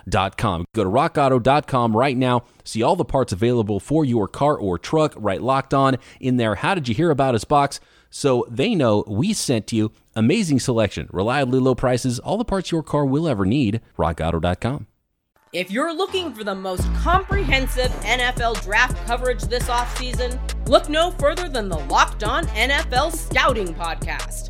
[0.06, 0.64] rockauto.com.
[0.74, 2.44] Go to rockauto.com right now.
[2.64, 6.56] See all the parts available for your car or truck right locked on in there.
[6.56, 7.80] How did you hear about us box?
[8.10, 12.82] So they know we sent you amazing selection, reliably low prices, all the parts your
[12.82, 13.80] car will ever need.
[13.96, 14.86] rockauto.com.
[15.52, 21.48] If you're looking for the most comprehensive NFL draft coverage this offseason, look no further
[21.48, 24.49] than the Locked On NFL Scouting Podcast.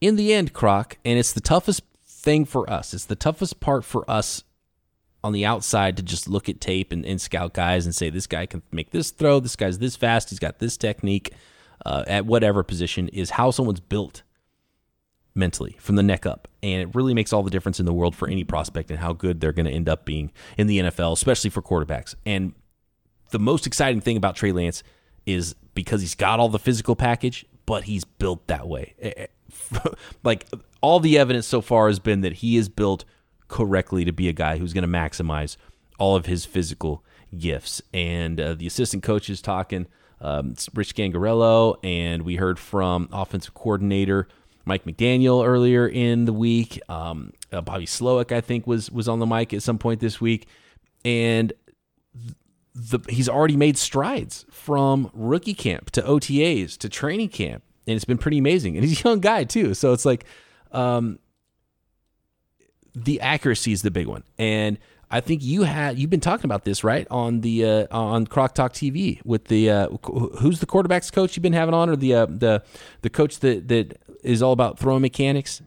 [0.00, 2.92] In the end, Croc, and it's the toughest thing for us.
[2.92, 4.44] It's the toughest part for us
[5.22, 8.26] on the outside to just look at tape and, and scout guys and say this
[8.26, 11.32] guy can make this throw, this guy's this fast, he's got this technique
[11.84, 13.08] uh, at whatever position.
[13.08, 14.22] Is how someone's built
[15.34, 18.14] mentally from the neck up, and it really makes all the difference in the world
[18.14, 21.12] for any prospect and how good they're going to end up being in the NFL,
[21.12, 22.14] especially for quarterbacks.
[22.24, 22.54] And
[23.30, 24.82] the most exciting thing about Trey Lance
[25.26, 29.28] is because he's got all the physical package, but he's built that way.
[30.22, 30.46] Like
[30.80, 33.04] all the evidence so far has been that he is built
[33.48, 35.56] correctly to be a guy who's going to maximize
[35.98, 37.04] all of his physical
[37.36, 37.82] gifts.
[37.92, 39.86] And uh, the assistant coach is talking,
[40.20, 44.28] um, Rich Scangarello, and we heard from offensive coordinator
[44.64, 46.80] Mike McDaniel earlier in the week.
[46.88, 50.20] Um, uh, Bobby Slowik, I think, was was on the mic at some point this
[50.20, 50.48] week,
[51.04, 51.52] and
[52.74, 58.04] the he's already made strides from rookie camp to OTAs to training camp, and it's
[58.04, 58.76] been pretty amazing.
[58.76, 60.24] And he's a young guy too, so it's like
[60.72, 61.18] um,
[62.94, 64.24] the accuracy is the big one.
[64.38, 64.78] And
[65.10, 68.54] I think you had you've been talking about this right on the uh, on Croc
[68.54, 69.88] Talk TV with the uh,
[70.38, 72.62] who's the quarterbacks coach you've been having on, or the uh, the
[73.02, 75.62] the coach that that is all about throwing mechanics.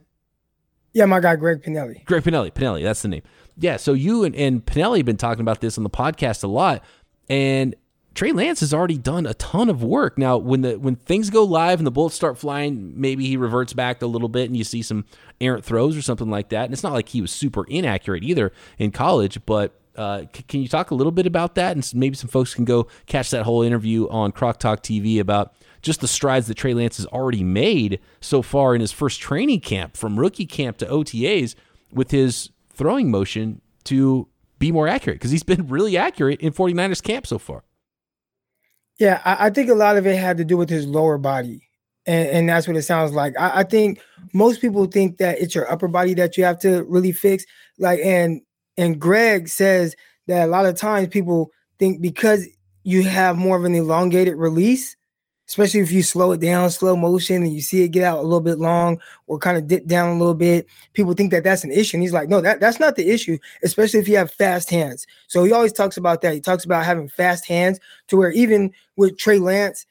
[0.91, 2.03] Yeah, my guy Greg Pinelli.
[2.03, 3.21] Greg Pinelli, Pinelli, that's the name.
[3.57, 6.47] Yeah, so you and, and Pinelli have been talking about this on the podcast a
[6.47, 6.83] lot,
[7.29, 7.75] and
[8.15, 10.17] Trey Lance has already done a ton of work.
[10.17, 13.73] Now, when the when things go live and the bullets start flying, maybe he reverts
[13.73, 15.05] back a little bit and you see some
[15.39, 16.65] errant throws or something like that.
[16.65, 20.61] And it's not like he was super inaccurate either in college, but uh, c- can
[20.61, 21.75] you talk a little bit about that?
[21.75, 25.53] And maybe some folks can go catch that whole interview on Croc Talk TV about
[25.81, 29.61] just the strides that Trey Lance has already made so far in his first training
[29.61, 31.55] camp from rookie camp to OTAs
[31.91, 37.01] with his throwing motion to be more accurate because he's been really accurate in 49ers
[37.01, 37.63] camp so far.
[38.99, 41.61] Yeah, I, I, think a lot of it had to do with his lower body.
[42.05, 43.33] And, and that's what it sounds like.
[43.39, 44.01] I, I, think
[44.33, 47.45] most people think that it's your upper body that you have to really fix.
[47.77, 48.41] Like, and
[48.77, 49.95] and Greg says
[50.27, 52.45] that a lot of times people think because
[52.83, 54.95] you have more of an elongated release,
[55.49, 58.21] especially if you slow it down, slow motion, and you see it get out a
[58.21, 60.67] little bit long or kind of dip down a little bit.
[60.93, 61.97] People think that that's an issue.
[61.97, 65.07] And he's like, no, that, that's not the issue, especially if you have fast hands.
[65.27, 66.35] So he always talks about that.
[66.35, 69.87] He talks about having fast hands to where even with Trey Lance,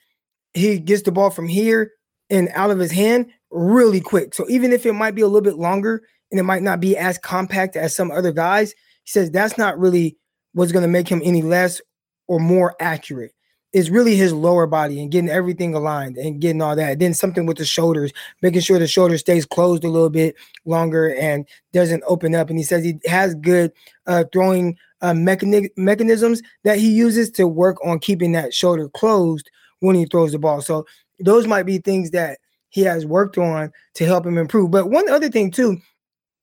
[0.54, 1.90] he gets the ball from here
[2.30, 4.34] and out of his hand really quick.
[4.34, 6.96] So even if it might be a little bit longer and it might not be
[6.96, 8.70] as compact as some other guys,
[9.02, 10.16] he says that's not really
[10.52, 11.80] what's going to make him any less
[12.28, 13.32] or more accurate
[13.72, 16.98] is really his lower body and getting everything aligned and getting all that.
[16.98, 21.14] Then something with the shoulders, making sure the shoulder stays closed a little bit longer
[21.14, 22.48] and doesn't open up.
[22.48, 23.72] And he says he has good
[24.06, 29.50] uh, throwing uh, mechani- mechanisms that he uses to work on keeping that shoulder closed
[29.80, 30.62] when he throws the ball.
[30.62, 30.86] So
[31.20, 32.38] those might be things that
[32.70, 34.70] he has worked on to help him improve.
[34.70, 35.78] But one other thing too,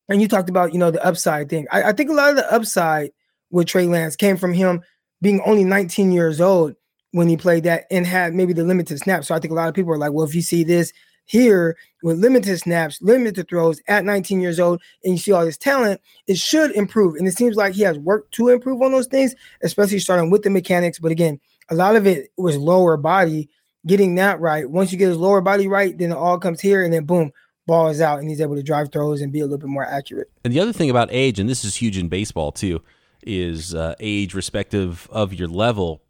[0.09, 1.67] and you talked about you know the upside thing.
[1.71, 3.11] I, I think a lot of the upside
[3.49, 4.81] with Trey Lance came from him
[5.21, 6.75] being only 19 years old
[7.15, 9.29] when he played that and had maybe the limited snaps.
[9.29, 10.91] So I think a lot of people are like, well, if you see this
[11.23, 15.57] here with limited snaps, limited throws at 19 years old, and you see all this
[15.57, 17.15] talent, it should improve.
[17.15, 20.43] And it seems like he has worked to improve on those things, especially starting with
[20.43, 20.99] the mechanics.
[20.99, 23.49] But again, a lot of it was lower body,
[23.87, 24.69] getting that right.
[24.69, 27.31] Once you get his lower body right, then it all comes here, and then boom,
[27.65, 29.85] ball is out, and he's able to drive throws and be a little bit more
[29.85, 30.29] accurate.
[30.43, 32.81] And the other thing about age, and this is huge in baseball too,
[33.23, 36.01] is uh, age respective of your level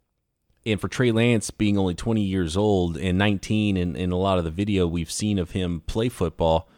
[0.66, 4.38] and for Trey Lance being only 20 years old and 19, and in a lot
[4.38, 6.68] of the video we've seen of him play football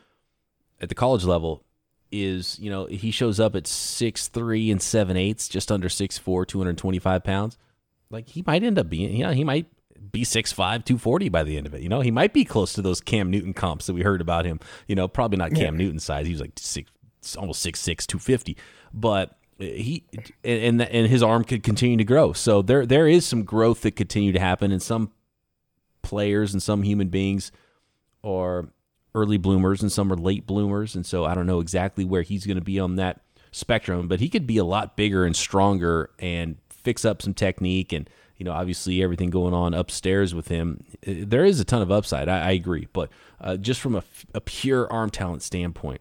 [0.81, 1.65] at the college level,
[2.11, 6.19] is you know he shows up at six three and seven eighths, just under six
[6.19, 7.59] four, 225 pounds.
[8.11, 9.67] Like he might end up being, you know, he might
[10.13, 11.83] be 6'5, 240 by the end of it.
[11.83, 14.45] You know, he might be close to those Cam Newton comps that we heard about
[14.45, 14.61] him.
[14.87, 15.85] You know, probably not Cam yeah.
[15.85, 16.27] Newton size.
[16.27, 16.91] He was like six,
[17.37, 18.57] almost 6'6, 250.
[18.95, 20.05] But he
[20.45, 22.33] and and his arm could continue to grow.
[22.33, 25.13] So there there is some growth that continue to happen, and some
[26.03, 27.51] players and some human beings
[28.23, 28.69] are
[29.15, 32.47] early bloomers, and some are late bloomers, and so I don't know exactly where he's
[32.47, 36.11] going to be on that spectrum, but he could be a lot bigger and stronger
[36.19, 40.85] and fix up some technique and you know obviously everything going on upstairs with him
[41.03, 44.41] there is a ton of upside i, I agree but uh, just from a, a
[44.41, 46.01] pure arm talent standpoint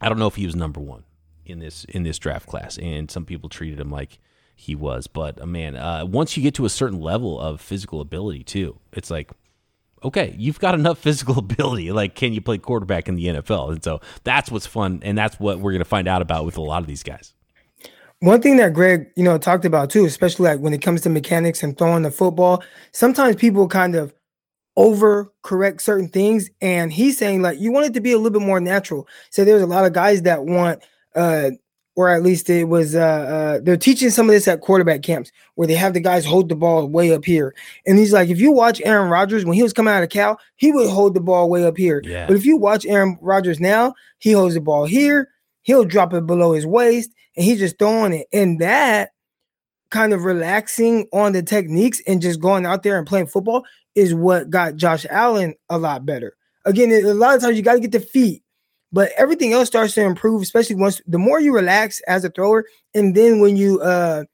[0.00, 1.04] i don't know if he was number one
[1.52, 4.18] in this in this draft class, and some people treated him like
[4.56, 5.06] he was.
[5.06, 8.78] But uh, man, uh, once you get to a certain level of physical ability, too,
[8.92, 9.30] it's like
[10.04, 11.92] okay, you've got enough physical ability.
[11.92, 13.72] Like, can you play quarterback in the NFL?
[13.72, 16.56] And so that's what's fun, and that's what we're going to find out about with
[16.56, 17.34] a lot of these guys.
[18.20, 21.10] One thing that Greg, you know, talked about too, especially like when it comes to
[21.10, 22.62] mechanics and throwing the football,
[22.92, 24.14] sometimes people kind of
[24.78, 26.48] overcorrect certain things.
[26.60, 29.08] And he's saying like you want it to be a little bit more natural.
[29.30, 30.84] So there's a lot of guys that want
[31.14, 31.50] uh,
[31.94, 35.30] or at least it was uh, uh, they're teaching some of this at quarterback camps
[35.56, 37.54] where they have the guys hold the ball way up here.
[37.86, 40.40] And he's like, if you watch Aaron Rodgers when he was coming out of Cal,
[40.56, 42.00] he would hold the ball way up here.
[42.04, 42.26] Yeah.
[42.26, 45.28] But if you watch Aaron Rodgers now, he holds the ball here,
[45.62, 48.26] he'll drop it below his waist, and he's just throwing it.
[48.32, 49.10] And that
[49.90, 54.14] kind of relaxing on the techniques and just going out there and playing football is
[54.14, 56.34] what got Josh Allen a lot better.
[56.64, 58.41] Again, a lot of times you got to get the feet
[58.92, 62.64] but everything else starts to improve, especially once the more you relax as a thrower,
[62.94, 64.24] and then when you uh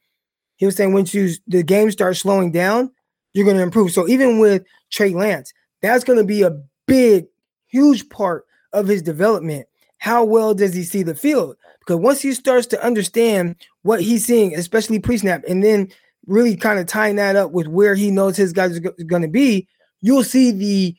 [0.57, 2.91] he was saying once you the game starts slowing down,
[3.35, 3.93] you're gonna improve.
[3.93, 7.27] So even with Trey Lance, that's gonna be a big,
[7.69, 9.67] huge part of his development.
[9.99, 11.57] How well does he see the field?
[11.81, 15.89] Because once he starts to understand what he's seeing, especially pre-snap, and then
[16.27, 19.29] really kind of tying that up with where he knows his guys are going to
[19.29, 19.67] be,
[20.03, 20.95] you'll see the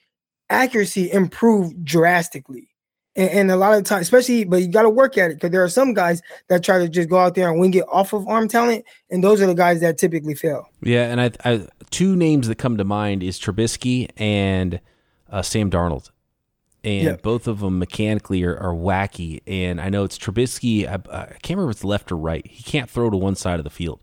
[0.50, 2.69] accuracy improve drastically.
[3.20, 5.52] And, and a lot of times, especially, but you got to work at it because
[5.52, 8.14] there are some guys that try to just go out there and wing it off
[8.14, 10.70] of arm talent, and those are the guys that typically fail.
[10.82, 14.80] Yeah, and I, I two names that come to mind is Trubisky and
[15.30, 16.10] uh, Sam Darnold
[16.84, 17.22] and yep.
[17.22, 19.42] both of them mechanically are, are, wacky.
[19.46, 20.88] And I know it's Trubisky.
[20.88, 22.46] I, I, can't remember if it's left or right.
[22.48, 24.00] He can't throw to one side of the field,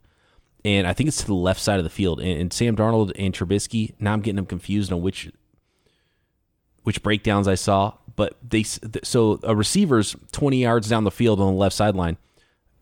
[0.65, 2.21] and I think it's to the left side of the field.
[2.21, 3.95] And, and Sam Darnold and Trubisky.
[3.99, 5.31] Now I'm getting them confused on which
[6.83, 7.95] which breakdowns I saw.
[8.17, 12.17] But they so a receiver's 20 yards down the field on the left sideline,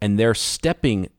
[0.01, 1.11] and they're stepping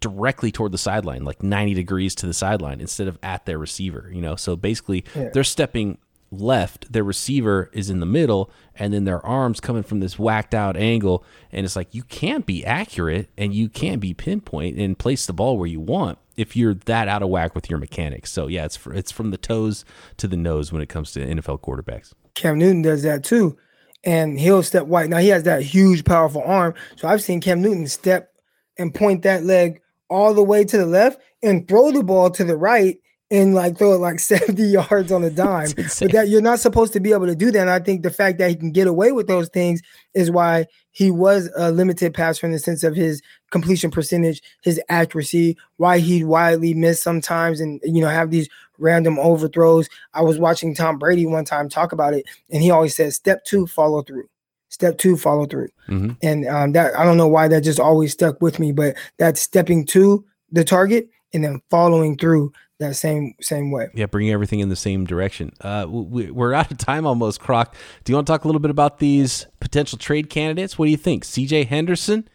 [0.00, 4.10] directly toward the sideline, like 90 degrees to the sideline instead of at their receiver.
[4.12, 5.30] You know, so basically yeah.
[5.32, 5.98] they're stepping
[6.30, 10.54] left, their receiver is in the middle, and then their arms coming from this whacked
[10.54, 11.24] out angle.
[11.52, 15.32] And it's like you can't be accurate and you can't be pinpoint and place the
[15.32, 18.30] ball where you want if you're that out of whack with your mechanics.
[18.30, 19.84] So yeah, it's it's from the toes
[20.18, 22.12] to the nose when it comes to NFL quarterbacks.
[22.36, 23.56] Cam Newton does that too,
[24.04, 25.10] and he'll step wide.
[25.10, 26.74] Now he has that huge, powerful arm.
[26.94, 28.32] So I've seen Cam Newton step
[28.78, 32.44] and point that leg all the way to the left and throw the ball to
[32.44, 32.98] the right
[33.30, 35.68] and like throw it like 70 yards on a dime.
[35.76, 37.60] but that you're not supposed to be able to do that.
[37.60, 39.82] And I think the fact that he can get away with those things
[40.14, 44.80] is why he was a limited passer in the sense of his completion percentage, his
[44.88, 49.88] accuracy, why he widely missed sometimes and you know have these random overthrows.
[50.14, 53.44] I was watching Tom Brady one time talk about it, and he always says step
[53.44, 54.28] two, follow through.
[54.68, 55.68] Step two, follow through.
[55.88, 56.12] Mm-hmm.
[56.22, 59.40] And um, that I don't know why that just always stuck with me, but that's
[59.40, 63.88] stepping to the target and then following through that same same way.
[63.94, 65.52] Yeah, bringing everything in the same direction.
[65.60, 67.74] Uh, we, are out of time almost, Croc.
[68.04, 70.78] Do you want to talk a little bit about these potential trade candidates?
[70.78, 71.24] What do you think?
[71.24, 71.64] C.J.
[71.64, 72.28] Henderson,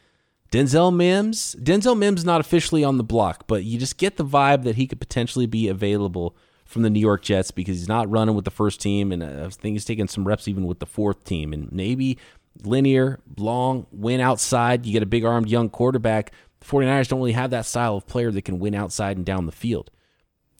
[0.51, 1.55] Denzel Mims.
[1.59, 4.87] Denzel Mims not officially on the block, but you just get the vibe that he
[4.87, 8.51] could potentially be available from the New York Jets because he's not running with the
[8.51, 11.53] first team, and uh, I think he's taking some reps even with the fourth team,
[11.53, 12.17] and maybe
[12.63, 14.85] linear, long, win outside.
[14.85, 16.31] You get a big armed young quarterback.
[16.61, 19.45] The 49ers don't really have that style of player that can win outside and down
[19.45, 19.91] the field.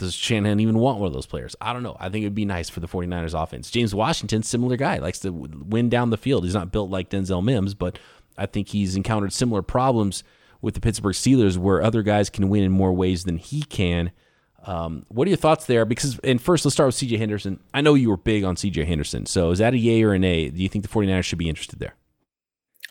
[0.02, 1.56] Does Shanahan even want one of those players?
[1.62, 1.96] I don't know.
[2.00, 3.70] I think it would be nice for the 49ers offense.
[3.70, 6.44] James Washington, similar guy, likes to win down the field.
[6.44, 8.00] He's not built like Denzel Mims, but
[8.36, 10.24] I think he's encountered similar problems
[10.60, 14.12] with the Pittsburgh Steelers where other guys can win in more ways than he can.
[14.66, 15.86] Um, what are your thoughts there?
[15.86, 17.60] Because, and first, let's start with CJ Henderson.
[17.74, 19.28] I know you were big on CJ Henderson.
[19.28, 20.50] So is that a yay or an A?
[20.50, 21.96] Do you think the 49ers should be interested there?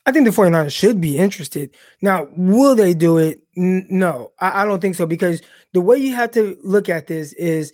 [0.07, 1.71] I think the 49ers should be interested.
[2.01, 3.43] Now, will they do it?
[3.57, 7.07] N- no, I-, I don't think so because the way you have to look at
[7.07, 7.73] this is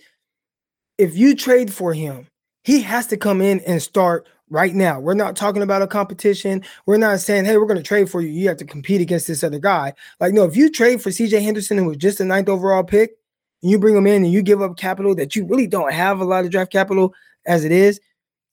[0.97, 2.27] if you trade for him,
[2.63, 4.99] he has to come in and start right now.
[4.99, 6.63] We're not talking about a competition.
[6.85, 8.29] We're not saying, hey, we're going to trade for you.
[8.29, 9.93] You have to compete against this other guy.
[10.19, 13.11] Like, no, if you trade for CJ Henderson, who was just a ninth overall pick,
[13.61, 16.19] and you bring him in and you give up capital that you really don't have
[16.19, 17.13] a lot of draft capital
[17.45, 17.99] as it is,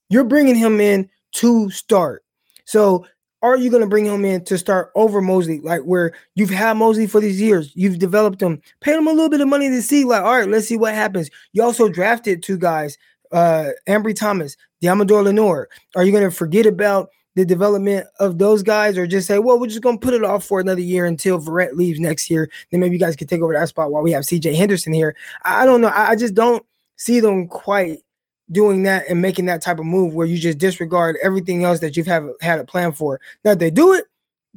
[0.09, 2.25] you're bringing him in to start.
[2.65, 3.07] So
[3.45, 6.79] are you going to bring him in to start over Mosley, like where you've had
[6.79, 9.83] Mosley for these years, you've developed him, paid him a little bit of money to
[9.83, 11.31] see, like, all right, let's see what happens.
[11.53, 12.97] You also drafted two guys,
[13.33, 15.69] uh, Ambry Thomas, Deommodo Lenoir.
[15.95, 19.61] Are you going to forget about the development of those guys, or just say, well,
[19.61, 22.49] we're just going to put it off for another year until Verrett leaves next year?
[22.71, 24.55] Then maybe you guys can take over that spot while we have C.J.
[24.55, 25.15] Henderson here.
[25.43, 25.93] I don't know.
[25.93, 26.65] I just don't
[26.97, 28.04] see them quite
[28.51, 31.97] doing that and making that type of move where you just disregard everything else that
[31.97, 33.21] you've have had a plan for.
[33.45, 34.05] Now if they do it,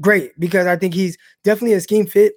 [0.01, 2.33] great, because I think he's definitely a scheme fit.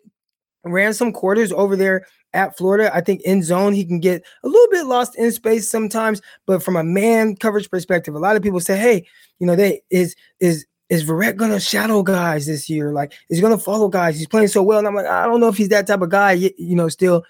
[0.64, 2.94] Ran some quarters over there at Florida.
[2.94, 6.62] I think in zone he can get a little bit lost in space sometimes, but
[6.62, 9.06] from a man coverage perspective, a lot of people say, "Hey,
[9.38, 12.92] you know, they is is is Verrett gonna shadow guys this year?
[12.92, 14.18] Like, is he gonna follow guys?
[14.18, 16.10] He's playing so well." And I'm like, I don't know if he's that type of
[16.10, 16.32] guy.
[16.32, 17.24] You, you know, still,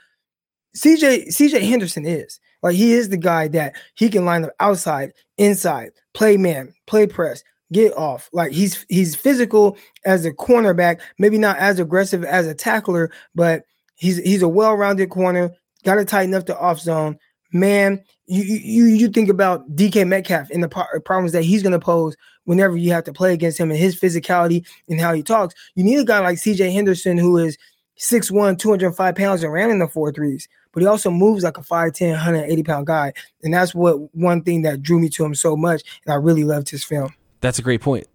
[0.76, 2.40] CJ CJ Henderson is.
[2.62, 7.06] Like he is the guy that he can line up outside, inside, play man, play
[7.06, 7.42] press,
[7.72, 8.28] get off.
[8.32, 13.64] Like he's he's physical as a cornerback, maybe not as aggressive as a tackler, but
[13.96, 15.52] he's he's a well-rounded corner.
[15.84, 17.18] Got to tighten up the off zone.
[17.52, 21.72] Man, you you you think about DK Metcalf and the uh, problems that he's going
[21.72, 25.22] to pose whenever you have to play against him and his physicality and how he
[25.22, 25.54] talks.
[25.74, 27.58] You need a guy like CJ Henderson who is
[27.98, 31.62] 6'1, 205 pounds and ran in the four threes but he also moves like a
[31.62, 33.12] 5'10, 180 pound guy.
[33.42, 35.82] And that's what one thing that drew me to him so much.
[36.06, 37.14] And I really loved his film.
[37.40, 38.06] That's a great point.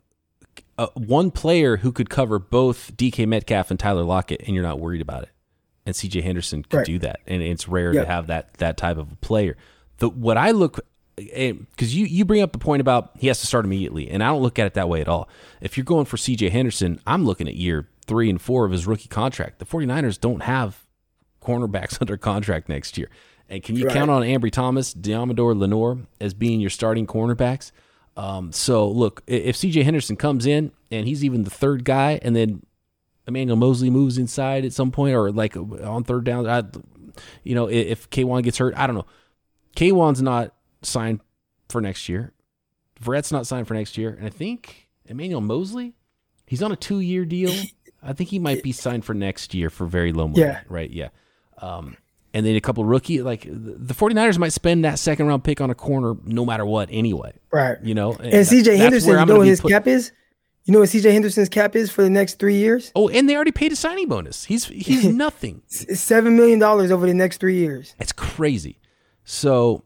[0.77, 4.79] Uh, one player who could cover both DK Metcalf and Tyler Lockett, and you're not
[4.79, 5.29] worried about it.
[5.85, 6.85] And CJ Henderson could right.
[6.85, 7.19] do that.
[7.27, 8.05] And it's rare yep.
[8.05, 9.55] to have that that type of a player.
[9.97, 10.79] The what I look
[11.15, 14.23] because eh, you you bring up the point about he has to start immediately, and
[14.23, 15.29] I don't look at it that way at all.
[15.61, 18.85] If you're going for CJ Henderson, I'm looking at year three and four of his
[18.85, 19.59] rookie contract.
[19.59, 20.84] The 49ers don't have
[21.45, 23.09] cornerbacks under contract next year.
[23.47, 23.93] And can you Right.
[23.93, 27.71] count on Ambry Thomas, Deommodo Lenoir as being your starting cornerbacks?
[28.17, 32.35] Um, so look, if CJ Henderson comes in and he's even the third guy, and
[32.35, 32.65] then
[33.27, 36.63] Emmanuel Mosley moves inside at some point, or like on third down, I,
[37.43, 39.05] you know, if K'Waun gets hurt, I don't know.
[39.75, 41.19] K'Waun's not signed
[41.69, 42.31] for next year.
[43.01, 45.93] Verrett's not signed for next year, and I think Emmanuel Mosley,
[46.47, 47.53] he's on a two-year deal.
[48.03, 50.41] I think he might be signed for next year for very low money.
[50.41, 50.61] Yeah.
[50.69, 50.89] Right.
[50.89, 51.09] Yeah.
[51.61, 51.97] Um,
[52.33, 55.69] and then a couple rookie, like the 49ers might spend that second round pick on
[55.69, 57.33] a corner no matter what anyway.
[57.51, 57.77] Right.
[57.81, 60.11] You know, And that- CJ Henderson, you know what his put- cap is?
[60.65, 62.91] You know what CJ Henderson's cap is for the next three years?
[62.95, 64.45] Oh, and they already paid a signing bonus.
[64.45, 65.61] He's he's nothing.
[65.67, 67.93] Seven million dollars over the next three years.
[67.99, 68.79] It's crazy.
[69.23, 69.83] So,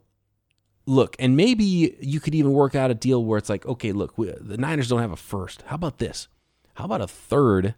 [0.85, 4.17] look, and maybe you could even work out a deal where it's like, okay, look,
[4.17, 5.63] we, the Niners don't have a first.
[5.63, 6.29] How about this?
[6.75, 7.75] How about a third,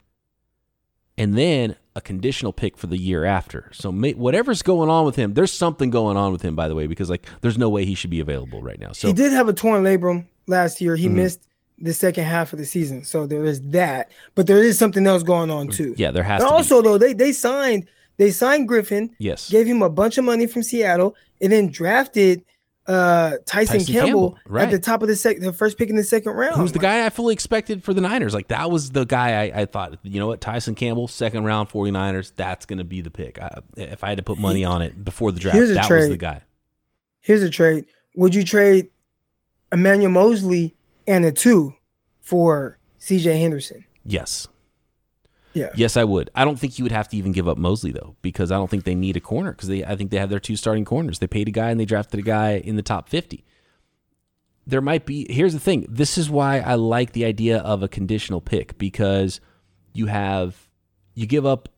[1.18, 3.70] and then a conditional pick for the year after?
[3.74, 6.76] So, may, whatever's going on with him, there's something going on with him, by the
[6.76, 8.92] way, because like, there's no way he should be available right now.
[8.92, 10.96] So, he did have a torn labrum last year.
[10.96, 11.14] He Mhm.
[11.14, 11.42] missed
[11.80, 14.12] the second half of the season, so there is that.
[14.36, 15.96] But there is something else going on too.
[15.98, 16.88] yeah, there has And to also be.
[16.88, 17.86] though, they they signed
[18.18, 19.50] they signed Griffin, Yes.
[19.50, 22.44] gave him a bunch of money from Seattle, and then drafted
[22.88, 24.64] uh Tyson, Tyson Campbell, Campbell, right.
[24.66, 26.56] at the top of the second, the first pick in the second round.
[26.56, 28.34] Who's the guy I fully expected for the Niners?
[28.34, 31.70] Like that was the guy I, I thought, you know what, Tyson Campbell, second round
[31.70, 33.40] 49ers, that's going to be the pick.
[33.40, 35.90] I, if I had to put money on it before the draft, Here's a that
[35.90, 36.42] was the guy.
[37.20, 37.86] Here's a trade.
[38.16, 38.90] Would you trade
[39.72, 40.76] Emmanuel Mosley
[41.08, 41.76] and a two
[42.20, 43.86] for CJ Henderson?
[44.04, 44.48] Yes.
[45.54, 45.70] Yeah.
[45.76, 46.30] Yes, I would.
[46.36, 48.70] I don't think you would have to even give up Mosley though, because I don't
[48.70, 51.20] think they need a corner because they I think they have their two starting corners.
[51.20, 53.44] They paid a guy and they drafted a guy in the top 50.
[54.66, 55.86] There might be here's the thing.
[55.90, 59.42] This is why I like the idea of a conditional pick because
[59.94, 60.70] you have
[61.16, 61.70] you give up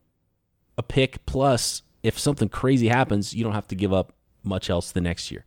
[0.78, 4.12] a pick plus if something crazy happens, you don't have to give up
[4.42, 5.46] much else the next year.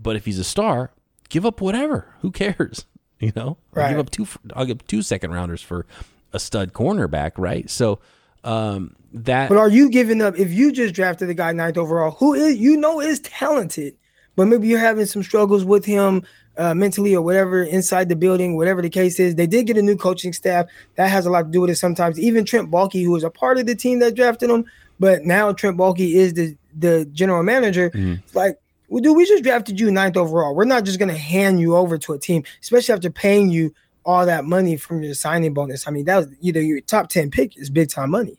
[0.00, 0.92] But if he's a star,
[1.30, 2.14] give up whatever.
[2.20, 2.84] Who cares?
[3.20, 4.28] You know, I'll give up two.
[4.54, 5.86] I'll give two second rounders for
[6.32, 7.68] a stud cornerback, right?
[7.70, 7.98] So
[8.44, 12.12] um, that But are you giving up if you just drafted the guy ninth overall,
[12.12, 13.94] who is you know is talented,
[14.36, 16.22] but maybe you're having some struggles with him
[16.56, 19.36] uh, mentally or whatever inside the building, whatever the case is.
[19.36, 20.66] They did get a new coaching staff
[20.96, 21.76] that has a lot to do with it.
[21.76, 24.64] Sometimes even Trent Baalke, who was a part of the team that drafted him,
[24.98, 27.90] but now Trent Baalke is the the general manager.
[27.90, 28.22] Mhm.
[28.34, 28.58] Like,
[28.88, 30.54] well, dude, we just drafted you ninth overall.
[30.54, 33.72] We're not just gonna hand you over to a team, especially after paying you
[34.04, 35.86] all that money from your signing bonus.
[35.86, 38.38] I mean, that was either your top ten pick is big time money.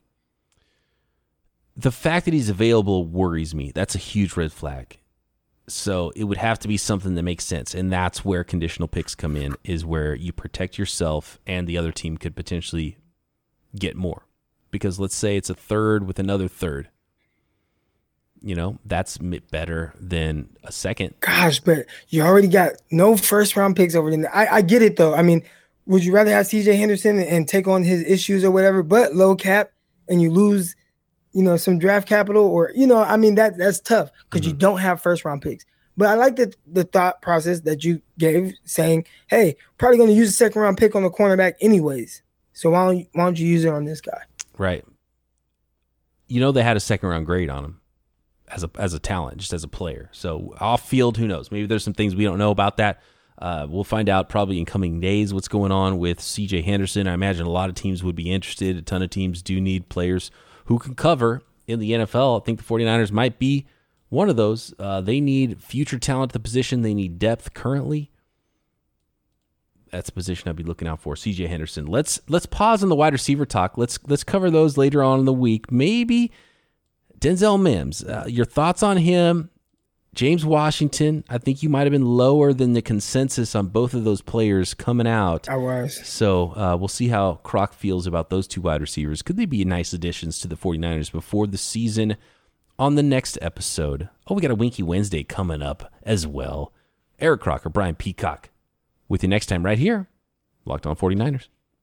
[1.80, 3.72] the fact that he's available worries me.
[3.74, 4.98] That's a huge red flag.
[5.68, 9.16] So it would have to be something that makes sense, and that's where conditional picks
[9.16, 9.56] come in.
[9.64, 12.98] Is where you protect yourself, and the other team could potentially
[13.78, 14.26] get more.
[14.72, 16.90] Because let's say it's a third with another third.
[18.42, 21.14] You know that's better than a second.
[21.20, 24.34] Gosh, but you already got no first round picks over there.
[24.34, 25.14] I, I get it though.
[25.14, 25.44] I mean,
[25.86, 29.36] would you rather have CJ Henderson and, take on his issues or whatever, but low
[29.36, 29.72] cap
[30.08, 30.76] and you lose,
[31.34, 34.54] you know, some draft capital or you know, I mean that that's tough because you
[34.54, 34.60] mm-hmm.
[34.60, 35.66] don't have first round picks.
[35.98, 40.16] But I like the the thought process that you gave, saying, "Hey, probably going to
[40.16, 42.22] use a second round pick on the cornerback anyways.
[42.54, 44.22] So why don't you, why don't you use it on this guy?"
[44.58, 44.86] Right.
[46.28, 47.79] You know they had a second round grade on him
[48.50, 50.10] as a as a talent, just as a player.
[50.12, 51.52] So off field, who knows?
[51.52, 53.02] Maybe there's some things we don't know about that.
[53.38, 56.62] Uh, we'll find out probably in coming days what's going on with C.J.
[56.62, 57.08] Henderson.
[57.08, 58.76] I imagine a lot of teams would be interested.
[58.76, 60.30] A ton of teams do need players
[60.66, 62.42] who can cover in the NFL.
[62.42, 63.66] I think the 49ers might be
[64.10, 64.74] one of those.
[64.78, 66.82] Uh, they need future talent at the position.
[66.82, 68.12] They need depth currently
[69.92, 71.16] that's a position I'd be looking out for.
[71.16, 71.86] CJ Henderson.
[71.86, 73.78] Let's let's pause on the wide receiver talk.
[73.78, 75.72] Let's let's cover those later on in the week.
[75.72, 76.32] Maybe
[77.20, 78.04] Denzel Mims.
[78.04, 79.50] Uh, your thoughts on him?
[80.16, 81.24] James Washington.
[81.30, 84.74] I think you might have been lower than the consensus on both of those players
[84.74, 85.48] coming out.
[85.48, 86.06] I was.
[86.08, 89.22] So uh, we'll see how Croc feels about those two wide receivers.
[89.22, 92.18] Could they be nice additions to the 49ers before the season?
[92.80, 96.74] On the next episode, oh, we got a Winky Wednesday coming up as well.
[97.20, 98.50] Eric Crocker, Brian Peacock,
[99.10, 100.08] with you next time right here,
[100.66, 101.48] Locked On 49ers.